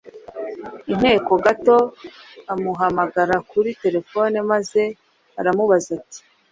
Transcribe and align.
inteko 0.91 1.31
gato 1.45 1.77
amuhamagara 2.53 3.35
kuri 3.49 3.69
terefone 3.83 4.37
maze 4.51 4.81
aramubaza 5.39 5.89
ati: 5.99 6.19